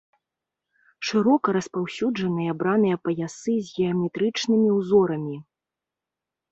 [1.09, 5.37] Шырока распаўсюджаныя браныя паясы з геаметрычнымі ўзорамі.